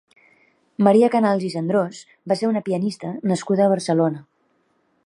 Maria 0.87 1.09
Canals 1.15 1.45
i 1.49 1.51
Cendrós 1.57 2.01
va 2.33 2.39
ser 2.41 2.51
una 2.53 2.65
pianista 2.71 3.13
nascuda 3.35 3.69
a 3.69 3.71
Barcelona. 3.77 4.27